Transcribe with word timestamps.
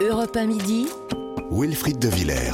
Europe 0.00 0.36
1 0.36 0.46
midi. 0.46 0.86
Wilfried 1.50 1.98
de 1.98 2.06
Villers. 2.06 2.52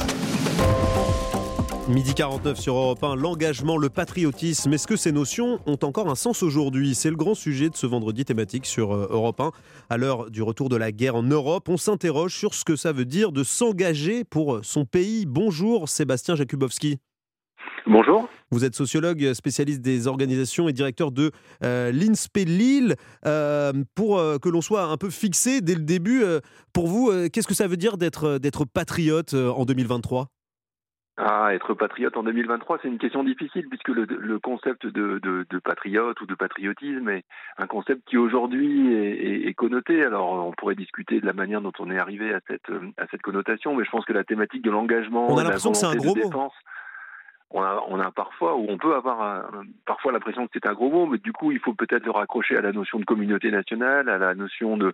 Midi 1.87 2.15
49 2.15 2.59
sur 2.59 2.75
Europe 2.75 3.03
1, 3.03 3.15
l'engagement, 3.15 3.77
le 3.77 3.89
patriotisme, 3.89 4.73
est-ce 4.73 4.87
que 4.87 4.95
ces 4.95 5.11
notions 5.11 5.59
ont 5.67 5.77
encore 5.83 6.09
un 6.09 6.15
sens 6.15 6.41
aujourd'hui? 6.41 6.95
C'est 6.95 7.11
le 7.11 7.15
grand 7.15 7.35
sujet 7.35 7.69
de 7.69 7.75
ce 7.75 7.85
vendredi 7.85 8.25
thématique 8.25 8.65
sur 8.65 8.95
euh, 8.95 9.07
Europe 9.11 9.39
1. 9.39 9.51
À 9.91 9.97
l'heure 9.97 10.31
du 10.31 10.41
retour 10.41 10.69
de 10.69 10.75
la 10.75 10.91
guerre 10.91 11.17
en 11.17 11.21
Europe, 11.21 11.69
on 11.69 11.77
s'interroge 11.77 12.35
sur 12.35 12.55
ce 12.55 12.65
que 12.65 12.75
ça 12.75 12.91
veut 12.91 13.05
dire 13.05 13.31
de 13.31 13.43
s'engager 13.43 14.23
pour 14.23 14.61
son 14.63 14.85
pays. 14.85 15.27
Bonjour 15.27 15.87
Sébastien 15.87 16.35
Jakubowski. 16.35 16.97
Bonjour. 17.87 18.27
Vous 18.49 18.65
êtes 18.65 18.73
sociologue, 18.73 19.33
spécialiste 19.33 19.81
des 19.81 20.07
organisations 20.07 20.67
et 20.67 20.73
directeur 20.73 21.11
de 21.11 21.31
euh, 21.63 21.91
l'INSPE 21.91 22.37
Lille. 22.47 22.95
Euh, 23.25 23.71
pour 23.95 24.17
euh, 24.17 24.37
que 24.39 24.49
l'on 24.49 24.61
soit 24.61 24.85
un 24.85 24.97
peu 24.97 25.09
fixé 25.11 25.61
dès 25.61 25.75
le 25.75 25.83
début, 25.83 26.23
euh, 26.23 26.39
pour 26.73 26.87
vous, 26.87 27.09
euh, 27.11 27.27
qu'est-ce 27.31 27.47
que 27.47 27.53
ça 27.53 27.67
veut 27.67 27.77
dire 27.77 27.97
d'être 27.97 28.39
d'être 28.39 28.65
patriote 28.65 29.33
euh, 29.35 29.49
en 29.51 29.65
2023 29.65 30.27
Ah, 31.17 31.53
être 31.53 31.75
patriote 31.75 32.17
en 32.17 32.23
2023, 32.23 32.79
c'est 32.81 32.87
une 32.87 32.97
question 32.97 33.23
difficile 33.23 33.67
puisque 33.69 33.89
le, 33.89 34.05
le 34.05 34.39
concept 34.39 34.87
de, 34.87 35.19
de, 35.21 35.45
de 35.47 35.59
patriote 35.59 36.19
ou 36.21 36.25
de 36.25 36.35
patriotisme 36.35 37.09
est 37.09 37.23
un 37.57 37.67
concept 37.67 38.01
qui 38.07 38.17
aujourd'hui 38.17 38.93
est, 38.95 39.43
est, 39.43 39.47
est 39.47 39.53
connoté. 39.53 40.03
Alors, 40.03 40.47
on 40.47 40.53
pourrait 40.53 40.75
discuter 40.75 41.21
de 41.21 41.25
la 41.25 41.33
manière 41.33 41.61
dont 41.61 41.73
on 41.79 41.91
est 41.91 41.99
arrivé 41.99 42.33
à 42.33 42.39
cette, 42.47 42.69
à 42.97 43.05
cette 43.11 43.21
connotation, 43.21 43.75
mais 43.75 43.85
je 43.85 43.91
pense 43.91 44.05
que 44.05 44.13
la 44.13 44.23
thématique 44.23 44.63
de 44.63 44.71
l'engagement, 44.71 45.27
On 45.31 45.37
a 45.37 45.43
l'impression 45.43 45.71
que 45.71 45.77
c'est 45.77 45.85
un 45.85 45.95
gros 45.95 46.15
mot. 46.15 46.23
défense, 46.23 46.53
on 47.51 47.99
a, 47.99 48.11
parfois, 48.11 48.55
ou 48.55 48.65
on 48.69 48.77
peut 48.77 48.95
avoir 48.95 49.21
un- 49.21 49.63
parfois 49.85 50.11
l'impression 50.11 50.45
que 50.45 50.51
c'est 50.53 50.67
un 50.67 50.73
gros 50.73 50.89
mot, 50.89 51.05
mais 51.05 51.17
du 51.17 51.31
coup, 51.31 51.51
il 51.51 51.59
faut 51.59 51.73
peut-être 51.73 52.05
le 52.05 52.11
raccrocher 52.11 52.57
à 52.57 52.61
la 52.61 52.71
notion 52.71 52.99
de 52.99 53.05
communauté 53.05 53.51
nationale, 53.51 54.09
à 54.09 54.17
la 54.17 54.35
notion 54.35 54.77
de, 54.77 54.93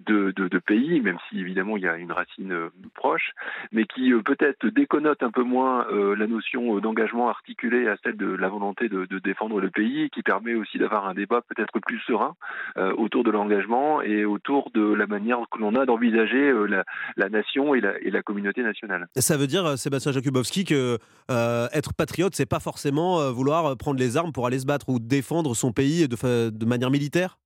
de, 0.00 0.58
pays, 0.58 1.00
même 1.00 1.18
si 1.28 1.38
évidemment 1.40 1.76
il 1.76 1.84
y 1.84 1.88
a 1.88 1.96
une 1.96 2.12
racine 2.12 2.52
euh, 2.52 2.70
proche, 2.94 3.30
mais 3.72 3.84
qui 3.84 4.12
euh, 4.12 4.22
peut-être 4.22 4.66
déconnote 4.66 5.22
un 5.22 5.30
peu 5.30 5.42
moins 5.42 5.86
euh, 5.92 6.16
la 6.16 6.26
notion 6.26 6.76
euh, 6.76 6.80
d'engagement 6.80 7.28
articulé 7.28 7.88
à 7.88 7.96
celle 8.02 8.16
de 8.16 8.26
la 8.26 8.48
volonté 8.48 8.88
de, 8.88 9.06
défendre 9.18 9.60
le 9.60 9.70
pays, 9.70 10.10
qui 10.10 10.22
permet 10.22 10.54
aussi 10.54 10.78
d'avoir 10.78 11.06
un 11.06 11.14
débat 11.14 11.40
peut-être 11.42 11.78
plus 11.80 12.00
serein 12.00 12.34
euh, 12.76 12.92
autour 12.96 13.24
de 13.24 13.30
l'engagement 13.30 14.02
et 14.02 14.24
autour 14.24 14.70
de 14.74 14.92
la 14.94 15.06
manière 15.06 15.38
que 15.50 15.58
l'on 15.58 15.74
a 15.74 15.86
d'envisager 15.86 16.50
euh, 16.50 16.82
la, 17.16 17.28
nation 17.28 17.74
et 17.74 17.80
la, 17.80 17.98
et 18.00 18.10
la 18.10 18.22
communauté 18.22 18.62
nationale. 18.62 19.06
Ça 19.16 19.36
veut 19.36 19.46
dire, 19.46 19.66
euh, 19.66 19.76
Sébastien 19.76 20.12
Jakubowski, 20.12 20.64
que 20.64 20.98
euh, 21.30 21.68
être 21.86 21.94
patriote, 21.96 22.34
c'est 22.34 22.48
pas 22.48 22.60
forcément 22.60 23.20
euh, 23.20 23.30
vouloir 23.30 23.66
euh, 23.66 23.74
prendre 23.74 23.98
les 23.98 24.16
armes 24.16 24.32
pour 24.32 24.46
aller 24.46 24.58
se 24.58 24.66
battre 24.66 24.88
ou 24.88 24.98
défendre 24.98 25.54
son 25.54 25.72
pays 25.72 26.08
de, 26.08 26.66
manière 26.66 26.90
militaire? 26.90 27.38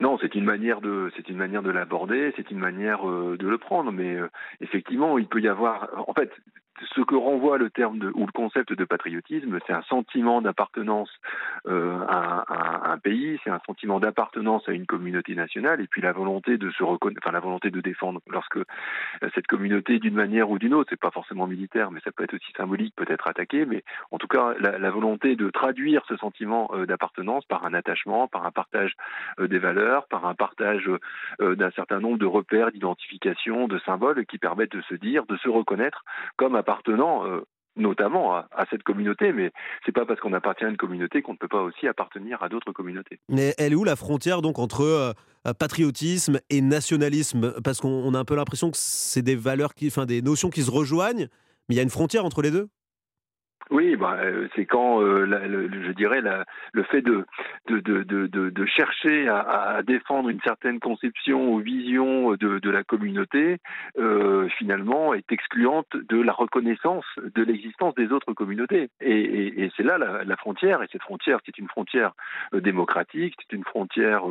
Non, 0.00 0.18
c'est 0.20 0.34
une 0.34 0.44
manière 0.44 0.80
de, 0.80 1.10
c'est 1.16 1.28
une 1.28 1.36
manière 1.36 1.62
de 1.62 1.70
l'aborder, 1.70 2.32
c'est 2.36 2.50
une 2.50 2.58
manière 2.58 3.08
euh, 3.08 3.36
de 3.38 3.46
le 3.46 3.58
prendre, 3.58 3.92
mais 3.92 4.16
effectivement, 4.60 5.18
il 5.18 5.26
peut 5.26 5.40
y 5.40 5.48
avoir, 5.48 5.88
en 6.08 6.14
fait, 6.14 6.30
ce 6.94 7.00
que 7.02 7.14
renvoie 7.14 7.58
le 7.58 7.70
terme 7.70 7.98
de, 7.98 8.10
ou 8.14 8.26
le 8.26 8.32
concept 8.32 8.72
de 8.72 8.84
patriotisme, 8.84 9.58
c'est 9.66 9.72
un 9.72 9.82
sentiment 9.82 10.40
d'appartenance 10.40 11.10
euh, 11.66 11.98
à, 12.08 12.92
un- 12.92 12.98
pays, 12.98 13.38
c'est 13.44 13.50
un 13.50 13.60
sentiment 13.66 13.98
d'appartenance 13.98 14.68
à 14.68 14.72
une 14.72 14.84
communauté 14.84 15.34
nationale, 15.34 15.80
et 15.80 15.86
puis 15.86 16.02
la 16.02 16.12
volonté 16.12 16.58
de 16.58 16.70
se 16.70 16.82
reconnaître, 16.82 17.20
enfin 17.24 17.32
la 17.32 17.40
volonté 17.40 17.70
de 17.70 17.80
défendre 17.80 18.20
lorsque 18.26 18.58
euh, 18.58 18.64
cette 19.34 19.46
communauté, 19.46 19.98
d'une 19.98 20.14
manière 20.14 20.50
ou 20.50 20.58
d'une 20.58 20.74
autre, 20.74 20.90
c'est 20.90 21.00
pas 21.00 21.10
forcément 21.10 21.46
militaire, 21.46 21.90
mais 21.90 22.00
ça 22.04 22.10
peut 22.12 22.24
être 22.24 22.34
aussi 22.34 22.52
symbolique, 22.56 22.94
peut 22.94 23.06
être 23.08 23.26
attaquée, 23.26 23.64
mais 23.64 23.82
en 24.10 24.18
tout 24.18 24.26
cas 24.26 24.54
la, 24.58 24.90
volonté 24.90 25.36
de 25.36 25.48
traduire 25.50 26.02
ce 26.08 26.16
sentiment 26.16 26.70
euh, 26.74 26.84
d'appartenance 26.84 27.44
par 27.46 27.64
un 27.64 27.72
attachement, 27.72 28.28
par 28.28 28.44
un 28.44 28.50
partage 28.50 28.94
des 29.38 29.58
valeurs, 29.58 30.06
par 30.08 30.26
un 30.26 30.34
partage 30.34 30.90
d'un 31.38 31.70
certain 31.70 32.00
nombre 32.00 32.18
de 32.18 32.26
repères, 32.26 32.72
d'identification, 32.72 33.68
de 33.68 33.78
symboles 33.80 34.26
qui 34.26 34.38
permettent 34.38 34.72
de 34.72 34.82
se 34.82 34.94
dire, 34.94 35.24
de 35.26 35.36
se 35.36 35.48
reconnaître 35.48 36.04
comme 36.36 36.56
appartenant 36.56 36.69
euh, 37.24 37.40
notamment 37.76 38.34
à, 38.34 38.46
cette 38.70 38.82
communauté, 38.82 39.32
mais 39.32 39.50
c'est 39.84 39.92
pas 39.92 40.04
parce 40.04 40.20
qu'on 40.20 40.32
appartient 40.32 40.64
à 40.64 40.68
une 40.68 40.76
communauté 40.76 41.22
qu'on 41.22 41.32
ne 41.32 41.38
peut 41.38 41.48
pas 41.48 41.62
aussi 41.62 41.86
appartenir 41.86 42.42
à 42.42 42.48
d'autres 42.48 42.72
communautés. 42.72 43.18
Mais 43.28 43.54
elle 43.58 43.72
est 43.72 43.76
où 43.76 43.84
la 43.84 43.96
frontière 43.96 44.42
donc 44.42 44.58
entre 44.58 44.82
euh, 44.82 45.12
euh, 45.46 45.54
patriotisme 45.54 46.40
et 46.50 46.60
nationalisme? 46.60 47.54
Parce 47.62 47.80
qu'on 47.80 47.88
on 47.88 48.14
a 48.14 48.18
un 48.18 48.24
peu 48.24 48.36
l'impression 48.36 48.70
que 48.70 48.76
c'est 48.76 49.22
des 49.22 49.36
valeurs, 49.36 49.74
qui, 49.74 49.86
enfin 49.86 50.06
des 50.06 50.22
notions 50.22 50.50
qui 50.50 50.62
se 50.62 50.70
rejoignent, 50.70 51.28
mais 51.68 51.74
il 51.74 51.76
y 51.76 51.80
a 51.80 51.84
une 51.84 51.90
frontière 51.90 52.24
entre 52.24 52.42
les 52.42 52.50
deux 52.50 52.68
Oui, 53.70 53.94
bah, 53.94 54.16
euh, 54.20 54.48
c'est 54.56 54.66
quand, 54.66 55.00
euh, 55.00 55.26
je 55.26 55.92
dirais, 55.92 56.20
le 56.72 56.82
fait 56.84 57.02
de, 57.02 57.24
chercher 58.66 59.28
à, 59.28 59.80
défendre 59.84 60.28
une 60.28 60.40
certaine 60.40 60.80
conception 60.80 61.52
ou 61.52 61.58
vision 61.58 62.34
de, 62.34 62.70
la 62.70 62.82
communauté, 62.82 63.58
euh, 63.98 64.48
finalement, 64.58 65.14
est 65.14 65.30
excluante 65.30 65.86
de 65.94 66.20
la 66.20 66.32
reconnaissance 66.32 67.04
de 67.22 67.42
l'existence 67.42 67.94
des 67.94 68.10
autres 68.12 68.32
communautés. 68.32 68.90
Et, 69.00 69.70
c'est 69.76 69.84
là 69.84 69.98
la, 69.98 70.36
frontière, 70.36 70.82
et 70.82 70.88
cette 70.90 71.02
frontière, 71.02 71.38
c'est 71.46 71.58
une 71.58 71.68
frontière 71.68 72.12
démocratique, 72.52 73.36
c'est 73.38 73.56
une 73.56 73.64
frontière 73.64 74.22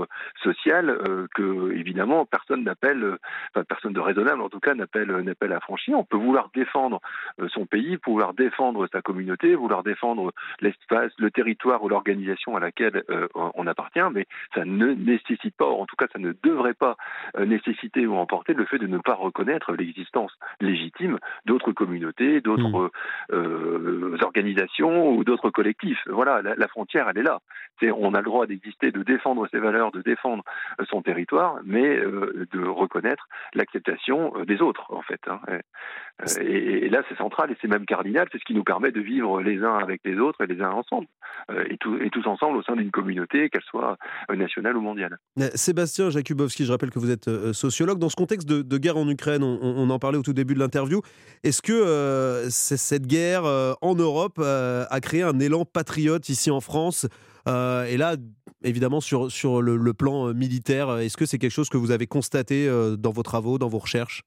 sociale 0.44 0.90
euh, 0.90 1.28
que, 1.36 1.72
évidemment, 1.74 2.26
personne 2.26 2.64
n'appelle, 2.64 3.18
enfin, 3.54 3.64
personne 3.64 3.94
de 3.94 4.00
raisonnable, 4.02 4.42
en 4.42 4.50
tout 4.50 4.60
cas, 4.60 4.74
n'appelle 4.74 5.54
à 5.54 5.60
franchir. 5.62 5.98
On 5.98 6.04
peut 6.04 6.18
vouloir 6.18 6.50
défendre 6.54 7.00
son 7.48 7.66
pays, 7.66 7.98
pouvoir 7.98 8.34
défendre 8.34 8.88
sa 8.92 9.02
communauté, 9.02 9.29
vouloir 9.56 9.84
défendre 9.84 10.32
l'espace, 10.62 11.12
le 11.18 11.32
territoire 11.32 11.84
ou 11.84 11.90
l'organisation 11.90 12.56
à 12.56 12.60
laquelle 12.60 13.04
euh, 13.10 13.28
on 13.56 13.68
appartient, 13.68 14.00
mais 14.14 14.26
ça 14.54 14.66
ne 14.66 14.94
nécessite 14.94 15.56
pas, 15.56 15.66
en 15.66 15.86
tout 15.86 15.96
cas 15.96 16.08
ça 16.14 16.20
ne 16.20 16.34
devrait 16.44 16.74
pas 16.74 16.96
euh, 17.38 17.46
nécessiter 17.46 18.06
ou 18.08 18.16
emporter 18.16 18.54
le 18.54 18.66
fait 18.66 18.80
de 18.80 18.88
ne 18.88 18.98
pas 18.98 19.16
reconnaître 19.16 19.74
l'existence 19.74 20.32
légitime 20.62 21.18
d'autres 21.46 21.72
communautés, 21.72 22.42
d'autres 22.42 22.92
euh, 23.34 24.18
organisations 24.22 25.12
ou 25.12 25.24
d'autres 25.24 25.50
collectifs. 25.50 26.04
Voilà, 26.08 26.42
la, 26.42 26.56
la 26.56 26.68
frontière, 26.68 27.10
elle 27.10 27.18
est 27.18 27.24
là. 27.24 27.40
C'est, 27.80 27.92
on 27.92 28.14
a 28.14 28.20
le 28.20 28.26
droit 28.26 28.46
d'exister, 28.46 28.92
de 28.92 29.04
défendre 29.04 29.48
ses 29.50 29.60
valeurs, 29.60 29.92
de 29.92 30.02
défendre 30.02 30.44
son 30.90 31.02
territoire, 31.02 31.60
mais 31.64 31.98
euh, 31.98 32.48
de 32.52 32.62
reconnaître 32.66 33.28
l'acceptation 33.54 34.34
des 34.46 34.62
autres, 34.62 34.94
en 34.94 35.02
fait. 35.02 35.22
hein. 35.28 35.40
Et, 36.42 36.86
et 36.86 36.90
là, 36.90 37.02
c'est 37.08 37.18
central 37.18 37.52
et 37.52 37.58
c'est 37.62 37.68
même 37.68 37.86
cardinal. 37.86 38.28
C'est 38.32 38.40
ce 38.40 38.44
qui 38.46 38.54
nous 38.54 38.64
permet 38.64 38.92
de 38.92 39.00
vivre 39.00 39.19
les 39.44 39.64
uns 39.64 39.78
avec 39.78 40.02
les 40.06 40.18
autres 40.18 40.42
et 40.44 40.48
les 40.48 40.62
uns 40.62 40.72
ensemble, 40.72 41.08
euh, 41.52 41.66
et, 41.70 41.78
tous 41.78 42.28
ensemble 42.28 42.58
au 42.58 42.64
sein 42.64 42.76
d'une 42.76 42.92
communauté, 42.92 43.50
qu'elle 43.50 43.64
soit 43.70 43.98
euh, 44.30 44.36
nationale 44.36 44.78
ou 44.78 44.82
mondiale. 44.82 45.18
Euh, 45.40 45.50
Sébastien 45.56 46.10
Jakubowski, 46.10 46.66
je 46.66 46.72
rappelle 46.72 46.90
que 46.90 47.00
vous 47.00 47.12
êtes 47.12 47.30
sociologue. 47.54 48.00
Dans 48.00 48.10
ce 48.10 48.16
contexte 48.16 48.48
de, 48.48 48.78
guerre 48.78 48.98
en 48.98 49.08
Ukraine, 49.10 49.44
on, 49.44 49.90
en 49.90 50.00
parlait 50.00 50.18
au 50.18 50.22
tout 50.22 50.34
début 50.34 50.54
de 50.54 50.60
l'interview, 50.60 51.02
est-ce 51.44 51.62
que 51.62 52.48
cette 52.50 53.08
guerre 53.08 53.44
en 53.82 53.96
Europe 53.96 54.40
a 54.40 55.00
créé 55.02 55.24
un 55.24 55.40
élan 55.40 55.66
patriote 55.66 56.30
ici 56.30 56.50
en 56.52 56.62
France 56.62 57.08
Et 57.46 57.98
là, 57.98 58.16
évidemment, 58.64 59.02
sur, 59.02 59.32
sur 59.32 59.62
le, 59.62 59.94
plan 59.94 60.34
militaire, 60.34 60.98
est-ce 61.00 61.18
que 61.18 61.26
c'est 61.26 61.38
quelque 61.38 61.52
chose 61.52 61.70
que 61.70 61.78
vous 61.78 61.92
avez 61.92 62.08
constaté 62.08 62.70
dans 62.98 63.12
vos 63.12 63.24
travaux, 63.24 63.58
dans 63.58 63.68
vos 63.68 63.80
recherches? 63.80 64.24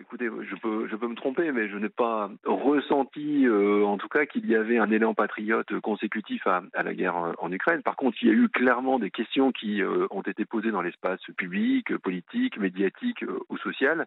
Écoutez, 0.00 0.26
je 0.26 0.56
peux, 0.56 1.08
me 1.08 1.14
tromper, 1.14 1.52
mais 1.52 1.68
je 1.68 1.76
n'ai 1.76 1.88
pas 1.88 2.30
ressenti, 2.44 3.46
euh, 3.46 3.84
en 3.84 3.98
tout 3.98 4.08
cas, 4.08 4.26
qu'il 4.26 4.46
y 4.46 4.54
avait 4.54 4.78
un 4.78 4.90
élan 4.90 5.14
patriote 5.14 5.78
consécutif 5.80 6.46
à, 6.46 6.62
la 6.82 6.94
guerre 6.94 7.16
en, 7.16 7.32
en 7.38 7.52
Ukraine. 7.52 7.82
Par 7.82 7.96
contre, 7.96 8.16
il 8.22 8.28
y 8.28 8.30
a 8.30 8.34
eu 8.34 8.48
clairement 8.48 8.98
des 8.98 9.10
questions 9.10 9.52
qui 9.52 9.82
euh, 9.82 10.06
ont 10.10 10.22
été 10.22 10.44
posées 10.44 10.70
dans 10.70 10.82
l'espace 10.82 11.20
public, 11.36 11.92
euh, 11.92 11.98
politique, 11.98 12.58
médiatique 12.58 13.22
euh, 13.24 13.38
ou 13.48 13.58
social, 13.58 14.06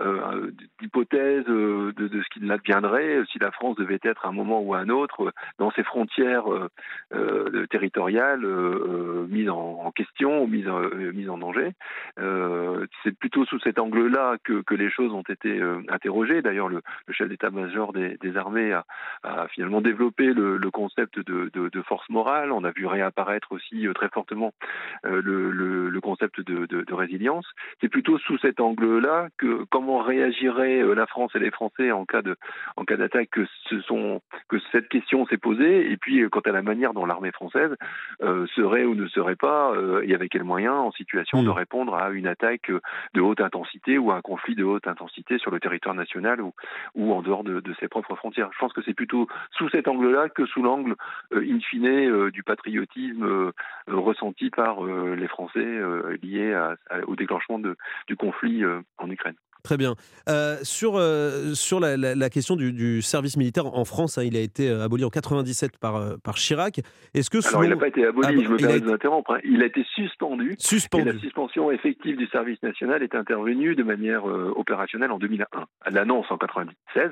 euh, 0.00 0.52
d'hypothèses 0.80 1.44
euh, 1.48 1.92
de, 1.96 2.08
de 2.08 2.22
ce 2.22 2.28
qu'il 2.28 2.50
adviendrait 2.50 3.16
euh, 3.16 3.24
si 3.26 3.38
la 3.38 3.50
France 3.50 3.76
devait 3.76 3.98
être 4.02 4.26
à 4.26 4.28
un 4.28 4.32
moment 4.32 4.60
ou 4.60 4.74
à 4.74 4.78
un 4.78 4.88
autre 4.88 5.26
euh, 5.26 5.32
dans 5.58 5.70
ses 5.72 5.82
frontières 5.82 6.52
euh, 6.52 6.68
euh, 7.14 7.66
territoriales 7.66 8.44
euh, 8.44 9.24
euh, 9.24 9.26
mises 9.28 9.50
en, 9.50 9.90
question 9.90 10.44
ou 10.44 10.46
mises, 10.46 10.68
euh, 10.68 11.12
mises 11.12 11.30
en 11.30 11.38
danger. 11.38 11.72
Euh, 12.20 12.86
c'est 13.02 13.16
plutôt 13.18 13.44
sous 13.46 13.58
cet 13.60 13.78
angle-là 13.78 14.36
que, 14.44 14.62
que 14.62 14.74
les 14.74 14.90
choses 14.90 14.97
ont 15.02 15.22
été 15.22 15.58
euh, 15.58 15.82
interrogées. 15.88 16.42
D'ailleurs, 16.42 16.68
le, 16.68 16.82
le 17.06 17.14
chef 17.14 17.28
d'état-major 17.28 17.92
des, 17.92 18.16
des 18.18 18.36
armées 18.36 18.72
a, 18.72 18.84
a 19.22 19.48
finalement 19.48 19.80
développé 19.80 20.26
le, 20.26 20.56
le 20.56 20.70
concept 20.70 21.18
de, 21.18 21.50
de, 21.52 21.68
de 21.68 21.82
force 21.82 22.08
morale. 22.08 22.52
On 22.52 22.64
a 22.64 22.70
vu 22.70 22.86
réapparaître 22.86 23.52
aussi 23.52 23.86
euh, 23.86 23.92
très 23.92 24.08
fortement 24.08 24.52
euh, 25.04 25.20
le, 25.22 26.00
concept 26.00 26.40
de, 26.40 26.94
résilience. 26.94 27.46
C'est 27.80 27.88
plutôt 27.88 28.18
sous 28.18 28.38
cet 28.38 28.60
angle-là 28.60 29.28
que 29.36 29.64
comment 29.70 29.98
réagirait 29.98 30.82
la 30.94 31.06
France 31.06 31.32
et 31.34 31.38
les 31.38 31.50
Français 31.50 31.90
en 31.92 32.06
cas 32.06 32.22
de 32.22 32.36
en 32.76 32.84
cas 32.84 32.96
d'attaque 32.96 33.28
que 33.30 33.46
ce 33.68 33.80
sont 33.82 34.22
que 34.48 34.56
cette 34.72 34.88
question 34.88 35.26
s'est 35.26 35.36
posée. 35.36 35.90
Et 35.92 35.96
puis, 35.96 36.28
quant 36.30 36.40
à 36.40 36.52
la 36.52 36.62
manière 36.62 36.94
dont 36.94 37.04
l'armée 37.04 37.30
française 37.30 37.74
euh, 38.22 38.46
serait 38.54 38.84
ou 38.84 38.94
ne 38.94 39.06
serait 39.08 39.36
pas 39.36 39.72
euh, 39.74 40.02
et 40.04 40.14
avec 40.14 40.32
quels 40.32 40.44
moyens 40.44 40.76
en 40.76 40.92
situation 40.92 41.38
Mm. 41.42 41.44
de 41.44 41.50
répondre 41.50 41.94
à 41.94 42.10
une 42.10 42.26
attaque 42.26 42.70
de 43.14 43.20
haute 43.20 43.40
intensité 43.40 43.98
ou 43.98 44.10
à 44.10 44.16
un 44.16 44.20
conflit 44.20 44.54
de 44.54 44.64
haute 44.64 44.86
intensité 44.88 45.38
sur 45.38 45.50
le 45.50 45.60
territoire 45.60 45.94
national 45.94 46.40
ou, 46.94 47.12
en 47.12 47.22
dehors 47.22 47.44
de, 47.44 47.62
ses 47.80 47.88
propres 47.88 48.16
frontières. 48.16 48.50
Je 48.52 48.58
pense 48.58 48.72
que 48.72 48.82
c'est 48.82 48.94
plutôt 48.94 49.28
sous 49.52 49.68
cet 49.70 49.88
angle-là 49.88 50.28
que 50.28 50.46
sous 50.46 50.62
l'angle 50.62 50.94
euh, 51.32 51.44
in 51.48 51.60
fine 51.60 51.86
euh, 51.86 52.30
du 52.30 52.42
patriotisme 52.42 53.24
euh, 53.24 53.52
ressenti 53.86 54.50
par 54.50 54.84
euh, 54.84 55.14
les 55.14 55.28
Français 55.28 55.58
euh, 55.58 56.16
lié 56.22 56.52
à- 56.54 56.76
à- 56.90 57.00
au 57.06 57.16
déclenchement 57.16 57.58
du 57.58 58.16
conflit 58.16 58.64
en 58.98 59.10
Ukraine. 59.10 59.36
Très 59.68 59.76
bien. 59.76 59.96
Euh, 60.30 60.56
sur 60.62 60.96
euh, 60.96 61.52
sur 61.52 61.78
la, 61.78 62.30
question 62.30 62.56
du, 62.56 63.02
service 63.02 63.36
militaire 63.36 63.66
en 63.66 63.84
France, 63.84 64.16
hein, 64.16 64.22
il 64.24 64.34
a 64.34 64.40
été 64.40 64.70
euh, 64.70 64.82
aboli 64.82 65.04
en 65.04 65.10
97 65.10 65.76
par, 65.76 66.18
par 66.24 66.36
Chirac. 66.36 66.80
Est-ce 67.12 67.28
que 67.28 67.46
Alors, 67.46 67.64
il 67.64 67.68
n'a 67.68 67.76
pas 67.76 67.88
été 67.88 68.06
aboli, 68.06 68.44
je 68.44 68.48
me 68.48 68.56
permets 68.56 68.80
de 68.80 68.86
vous 68.86 68.92
interrompre. 68.94 69.32
Hein. 69.32 69.40
Il 69.44 69.62
a 69.62 69.66
été 69.66 69.84
suspendu. 69.94 70.54
Suspendu. 70.58 71.10
Et 71.10 71.12
la 71.12 71.18
suspension 71.18 71.70
effective 71.70 72.16
du 72.16 72.26
service 72.28 72.62
national 72.62 73.02
est 73.02 73.14
intervenue 73.14 73.74
de 73.74 73.82
manière 73.82 74.24
opérationnelle 74.24 75.12
en 75.12 75.18
2001. 75.18 75.46
L'annonce 75.90 76.24
en 76.30 76.38
96, 76.38 77.10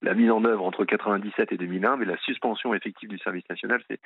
la 0.00 0.14
mise 0.14 0.30
en 0.30 0.42
œuvre 0.46 0.64
entre 0.64 0.86
97 0.86 1.52
et 1.52 1.58
2001, 1.58 1.98
mais 1.98 2.06
la 2.06 2.16
suspension 2.24 2.72
effective 2.72 3.10
du 3.10 3.18
service 3.18 3.44
national, 3.50 3.82
c'est 3.90 4.00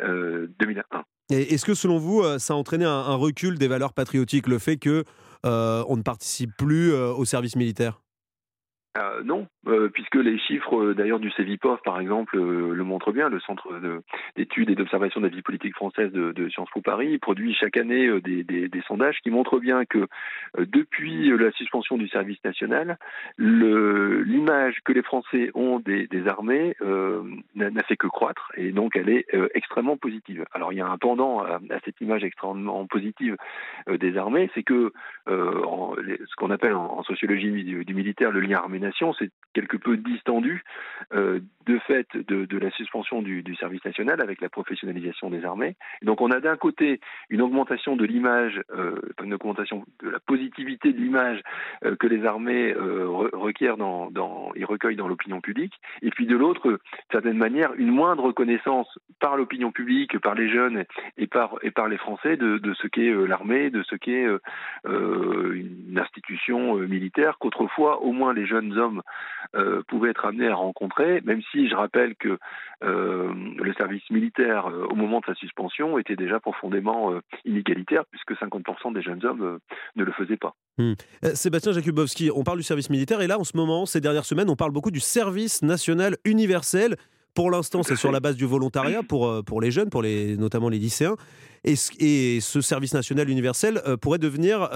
2001. 0.00 0.84
Et 1.30 1.54
est-ce 1.54 1.66
que 1.66 1.74
selon 1.74 1.98
vous, 1.98 2.22
ça 2.38 2.54
a 2.54 2.56
entraîné 2.56 2.84
un, 2.84 2.90
un 2.90 3.16
recul 3.16 3.58
des 3.58 3.66
valeurs 3.66 3.94
patriotiques, 3.94 4.46
le 4.46 4.60
fait 4.60 4.76
que 4.76 5.02
on 5.44 5.96
ne 5.96 6.02
participe 6.02 6.50
plus 6.56 6.92
euh, 6.92 7.12
au 7.12 7.24
service 7.24 7.56
militaire? 7.56 8.00
Euh, 8.98 9.22
non, 9.22 9.46
euh, 9.68 9.88
puisque 9.92 10.14
les 10.14 10.38
chiffres 10.38 10.76
euh, 10.76 10.94
d'ailleurs 10.94 11.20
du 11.20 11.30
CEVIPOF 11.30 11.82
par 11.82 12.00
exemple 12.00 12.38
le 12.38 12.84
montrent 12.84 13.12
bien, 13.12 13.28
le 13.28 13.40
Centre 13.40 13.68
d'études 14.36 14.70
et 14.70 14.74
d'observation 14.74 15.20
de 15.20 15.26
la 15.26 15.34
vie 15.34 15.42
politique 15.42 15.74
française 15.74 16.10
de, 16.12 16.48
Sciences 16.48 16.70
Po 16.72 16.80
Paris 16.80 17.18
produit 17.18 17.54
chaque 17.54 17.76
année 17.76 18.08
des, 18.20 18.70
sondages 18.86 19.18
qui 19.22 19.30
montrent 19.30 19.58
bien 19.58 19.84
que 19.84 20.06
depuis 20.56 21.30
la 21.36 21.50
suspension 21.52 21.98
du 21.98 22.08
service 22.08 22.42
national, 22.44 22.96
l'image 23.36 24.78
que 24.84 24.92
les 24.92 25.02
Français 25.02 25.50
ont 25.54 25.80
des, 25.80 26.08
armées 26.26 26.74
n'a 27.54 27.82
fait 27.82 27.96
que 27.96 28.06
croître 28.06 28.52
et 28.56 28.72
donc 28.72 28.96
elle 28.96 29.10
est 29.10 29.26
extrêmement 29.54 29.96
positive. 29.96 30.44
Alors 30.52 30.72
il 30.72 30.76
y 30.76 30.80
a 30.80 30.86
un 30.86 30.96
pendant 30.96 31.40
à, 31.40 31.60
cette 31.84 32.00
image 32.00 32.24
extrêmement 32.24 32.86
positive 32.86 33.36
des 33.88 34.16
armées, 34.16 34.50
c'est 34.54 34.62
que 34.62 34.92
ce 35.26 36.36
qu'on 36.36 36.50
appelle 36.50 36.74
en, 36.74 37.02
sociologie 37.02 37.64
du, 37.64 37.84
du 37.84 37.94
militaire 37.94 38.30
le 38.30 38.40
lien 38.40 38.56
armée 38.56 38.78
c'est 39.18 39.30
quelque 39.58 39.76
peu 39.76 39.96
distendu 39.96 40.62
euh, 41.12 41.40
de 41.66 41.78
fait 41.80 42.06
de, 42.16 42.58
la 42.58 42.70
suspension 42.70 43.20
du, 43.20 43.44
service 43.56 43.84
national 43.84 44.22
avec 44.22 44.40
la 44.40 44.48
professionnalisation 44.48 45.28
des 45.28 45.44
armées. 45.44 45.76
donc 46.02 46.22
on 46.22 46.30
a 46.30 46.40
d'un 46.40 46.56
côté 46.56 46.98
une 47.28 47.42
augmentation 47.42 47.94
de 47.94 48.06
l'image, 48.06 48.62
euh, 48.74 48.96
une 49.22 49.34
augmentation 49.34 49.84
de 50.02 50.08
la 50.08 50.18
positivité 50.18 50.94
de 50.94 50.98
l'image 50.98 51.42
euh, 51.84 51.94
que 51.96 52.06
les 52.06 52.24
armées 52.24 52.72
requièrent 53.34 53.76
dans, 53.76 54.52
et 54.54 54.64
recueillent 54.64 54.96
dans 54.96 55.08
l'opinion 55.08 55.42
publique, 55.42 55.74
et 56.00 56.10
puis 56.10 56.26
de 56.26 56.36
l'autre, 56.36 56.68
d'une 56.68 56.78
certaine 57.12 57.36
manière, 57.36 57.74
une 57.74 57.90
moindre 57.90 58.24
reconnaissance 58.24 58.88
par 59.20 59.36
l'opinion 59.36 59.70
publique, 59.70 60.18
par 60.20 60.34
les 60.34 60.48
jeunes 60.48 60.84
et 61.18 61.26
par, 61.26 61.56
et 61.62 61.70
par 61.70 61.88
les 61.88 61.98
Français 61.98 62.38
de, 62.38 62.56
de 62.56 62.74
ce 62.74 62.86
qu'est 62.86 63.12
l'armée, 63.26 63.68
de 63.68 63.82
ce 63.82 63.96
qu'est 63.96 64.26
une 64.86 65.98
institution 65.98 66.76
militaire 66.76 67.36
qu'autrefois 67.38 68.02
au 68.02 68.12
moins 68.12 68.32
les 68.32 68.46
jeunes 68.46 68.78
hommes 68.78 69.02
euh, 69.56 69.82
pouvaient 69.88 70.10
être 70.10 70.26
amenés 70.26 70.48
à 70.48 70.54
rencontrer, 70.54 71.22
même 71.24 71.40
si 71.50 71.70
je 71.70 71.74
rappelle 71.74 72.14
que 72.16 72.38
euh, 72.84 73.32
le 73.56 73.72
service 73.74 74.02
militaire, 74.10 74.66
euh, 74.66 74.84
au 74.90 74.94
moment 74.94 75.20
de 75.20 75.24
sa 75.24 75.34
suspension, 75.34 75.98
était 75.98 76.16
déjà 76.16 76.38
profondément 76.38 77.14
inégalitaire, 77.46 78.04
puisque 78.10 78.32
50% 78.32 78.92
des 78.92 79.00
jeunes 79.00 79.24
hommes 79.24 79.58
ne 79.96 80.04
le 80.04 80.12
faisaient 80.12 80.36
pas. 80.36 80.54
Hmm. 80.76 80.92
Sébastien 81.32 81.72
Jakubowski, 81.72 82.30
on 82.34 82.44
parle 82.44 82.58
du 82.58 82.62
service 82.62 82.90
militaire, 82.90 83.22
et 83.22 83.26
là, 83.26 83.38
en 83.38 83.44
ce 83.44 83.56
moment, 83.56 83.86
ces 83.86 84.02
dernières 84.02 84.26
semaines, 84.26 84.50
on 84.50 84.56
parle 84.56 84.72
beaucoup 84.72 84.90
du 84.90 85.00
service 85.00 85.62
national 85.62 86.16
universel. 86.26 86.96
Pour 87.34 87.50
l'instant, 87.50 87.82
c'est 87.82 87.96
sur 87.96 88.12
la 88.12 88.20
base 88.20 88.36
du 88.36 88.44
volontariat 88.44 89.02
pour, 89.02 89.44
pour 89.44 89.62
les 89.62 89.70
jeunes, 89.70 89.88
pour 89.88 90.02
les, 90.02 90.36
notamment 90.36 90.68
les 90.68 90.78
lycéens. 90.78 91.16
Et, 91.64 91.74
et 92.00 92.40
ce 92.40 92.60
service 92.60 92.92
national 92.92 93.30
universel 93.30 93.80
pourrait 94.02 94.18
devenir 94.18 94.68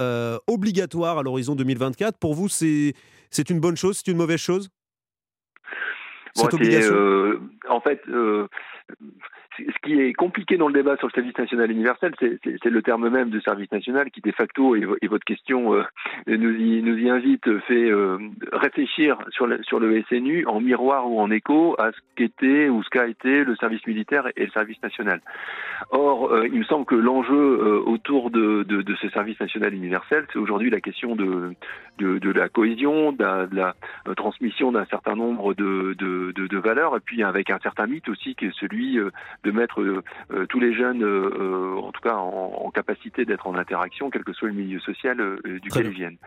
obligatoire 0.47 1.19
à 1.19 1.23
l'horizon 1.23 1.55
2024. 1.55 2.17
Pour 2.17 2.33
vous, 2.33 2.47
c'est 2.47 2.93
c'est 3.33 3.49
une 3.49 3.59
bonne 3.59 3.77
chose, 3.77 4.01
c'est 4.03 4.11
une 4.11 4.17
mauvaise 4.17 4.39
chose? 4.39 4.69
Cette 6.35 6.53
obligation? 6.53 6.93
euh, 6.95 7.39
En 7.69 7.81
fait, 7.81 8.01
euh, 8.09 8.47
ce 9.57 9.79
qui 9.83 9.99
est 9.99 10.13
compliqué 10.13 10.57
dans 10.57 10.67
le 10.67 10.73
débat 10.73 10.97
sur 10.97 11.07
le 11.07 11.13
service 11.13 11.37
national 11.37 11.71
universel, 11.71 12.13
c'est 12.19 12.65
le 12.65 12.81
terme 12.81 13.09
même 13.09 13.29
de 13.29 13.39
service 13.39 13.71
national 13.71 14.09
qui, 14.11 14.21
de 14.21 14.31
facto, 14.31 14.75
et, 14.75 15.07
votre 15.07 15.25
question 15.25 15.75
euh, 15.75 15.83
nous, 16.27 16.51
y, 16.51 17.09
invite, 17.09 17.59
fait 17.61 17.89
euh, 17.89 18.17
réfléchir 18.51 19.17
sur 19.29 19.47
le, 19.47 20.03
SNU 20.09 20.45
en 20.47 20.59
miroir 20.59 21.09
ou 21.09 21.19
en 21.19 21.29
écho 21.29 21.75
à 21.79 21.91
ce 21.91 21.97
qu'était 22.15 22.69
ou 22.69 22.83
ce 22.83 22.89
qu'a 22.89 23.07
été 23.07 23.43
le 23.43 23.55
service 23.55 23.85
militaire 23.85 24.27
et 24.35 24.45
le 24.45 24.51
service 24.51 24.81
national. 24.81 25.21
Or, 25.91 26.31
euh, 26.31 26.47
il 26.47 26.59
me 26.59 26.63
semble 26.63 26.85
que 26.85 26.95
l'enjeu 26.95 27.83
autour 27.85 28.31
de, 28.31 28.65
ce 29.01 29.09
service 29.09 29.39
national 29.39 29.73
universel, 29.73 30.25
c'est 30.31 30.39
aujourd'hui 30.39 30.69
la 30.69 30.81
question 30.81 31.15
de, 31.15 31.53
la 31.99 32.49
cohésion, 32.49 33.11
de 33.11 33.55
la, 33.55 33.75
transmission 34.15 34.71
d'un 34.71 34.85
certain 34.85 35.15
nombre 35.15 35.53
de, 35.53 36.57
valeurs, 36.57 36.95
et 36.95 37.01
puis 37.01 37.23
avec 37.23 37.49
un 37.49 37.59
certain 37.59 37.87
mythe 37.87 38.09
aussi 38.09 38.35
qui 38.35 38.45
est 38.45 38.55
celui 38.59 38.99
de 39.43 39.51
mettre 39.51 39.81
euh, 39.81 40.03
euh, 40.31 40.45
tous 40.47 40.59
les 40.59 40.73
jeunes, 40.73 41.03
euh, 41.03 41.75
en 41.77 41.91
tout 41.91 42.01
cas, 42.01 42.15
en, 42.15 42.71
capacité 42.73 43.25
d'être 43.25 43.45
en 43.45 43.55
interaction, 43.55 44.09
quel 44.09 44.23
que 44.23 44.33
soit 44.33 44.47
le 44.47 44.55
milieu 44.55 44.79
social 44.79 45.17
duquel 45.61 45.85
ils 45.85 45.93
viennent. 45.93 46.17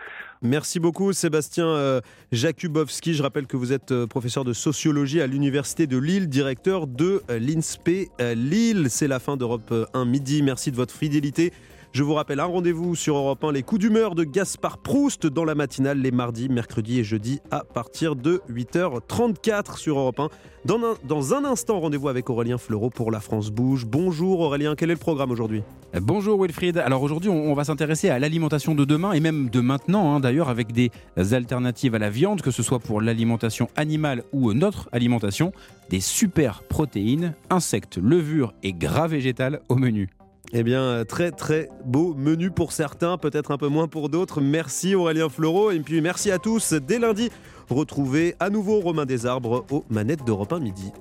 Merci 0.43 0.79
beaucoup, 0.79 1.13
Sébastien 1.13 2.01
Jakubowski. 2.31 3.15
Je 3.15 3.23
rappelle 3.23 3.49
que 3.49 3.57
vous 3.57 3.73
êtes 3.73 4.05
professeur 4.05 4.45
de 4.45 4.53
sociologie 4.53 5.21
à 5.21 5.27
l'Université 5.27 5.89
de 5.89 5.99
Lille, 5.99 6.29
directeur 6.29 6.87
de 6.87 7.23
l'INSPE 7.29 8.13
Lille. 8.37 8.91
C'est 8.91 9.09
la 9.09 9.19
fin 9.19 9.37
d'Europe 9.37 9.75
1 9.93 10.05
midi. 10.05 10.43
Merci 10.43 10.71
de 10.71 10.77
votre 10.77 10.95
fidélité. 10.95 11.53
Je 11.97 12.03
vous 12.03 12.13
rappelle 12.13 12.41
un 12.41 12.45
rendez-vous 12.45 12.95
sur 12.95 13.17
Europe 13.17 13.43
1, 13.43 13.53
les 13.53 13.63
coups 13.63 13.81
d'humeur 13.81 14.15
de 14.15 14.23
Gaspard 14.23 14.77
Proust 14.77 15.27
dans 15.27 15.47
la 15.47 15.55
matinale 15.55 15.99
les 15.99 16.11
mardis, 16.11 16.51
mercredis 16.51 16.99
et 16.99 17.05
jeudis 17.05 17.41
à 17.51 17.65
partir 17.65 18.17
de 18.17 18.43
8h34 18.51 19.79
sur 19.79 19.99
Europe 19.99 20.21
1. 20.21 20.29
Dans 20.67 20.77
un, 20.77 20.95
dans 21.09 21.33
un 21.33 21.47
instant, 21.47 21.81
rendez-vous 21.81 22.11
avec 22.11 22.29
Aurélien 22.29 22.59
Fleureau 22.59 22.91
pour 22.91 23.11
La 23.11 23.21
France 23.21 23.51
Bouge. 23.51 23.87
Bonjour 23.87 24.41
Aurélien, 24.41 24.75
quel 24.75 24.91
est 24.91 24.93
le 24.93 24.99
programme 24.99 25.31
aujourd'hui? 25.31 25.63
Bonjour 25.99 26.39
Wilfried. 26.39 26.77
Alors 26.77 27.01
aujourd'hui, 27.01 27.31
on, 27.31 27.55
va 27.55 27.65
s'intéresser 27.65 28.11
à 28.11 28.19
l'alimentation 28.19 28.75
de 28.75 28.85
demain 28.85 29.13
et 29.13 29.21
même 29.21 29.49
de 29.49 29.61
maintenant, 29.61 30.15
hein, 30.15 30.21
d'ailleurs, 30.21 30.51
avec 30.51 30.73
des 30.73 30.91
alternatives 31.17 31.95
à 31.95 31.99
la 31.99 32.11
viande, 32.11 32.43
que 32.43 32.51
ce 32.51 32.63
soit 32.63 32.79
pour 32.79 33.01
l'alimentation 33.01 33.71
animale 33.75 34.23
ou 34.35 34.53
notre 34.53 34.91
alimentation, 34.93 35.51
des 35.89 36.01
super 36.01 36.63
protéines, 36.63 37.33
insectes, 37.49 37.97
levures 37.97 38.53
et 38.63 38.75
gras 38.75 39.07
végétales 39.07 39.63
au 39.71 39.77
menu. 39.77 40.11
Eh 40.53 40.63
bien, 40.63 41.05
très 41.05 41.33
très 41.33 41.69
beau 41.85 42.15
menu 42.15 42.51
pour 42.51 42.73
certains, 42.73 43.19
peut-être 43.19 43.51
un 43.51 43.59
peu 43.59 43.69
moins 43.69 43.89
pour 43.89 44.09
d'autres. 44.09 44.41
Merci 44.41 44.95
Aurélien 44.95 45.29
Fleureau 45.29 45.71
et 45.71 45.81
puis 45.81 46.01
merci 46.01 46.31
à 46.31 46.39
tous. 46.39 46.73
Dès 46.73 46.99
lundi, 46.99 47.31
retrouvez 47.69 48.37
à 48.39 48.49
nouveau 48.49 48.81
Romain 48.81 49.07
Desarbres 49.07 49.65
aux 49.71 49.85
manettes 49.91 50.25
d'Europe 50.25 50.53
1 50.53 50.61
midi. 50.61 50.93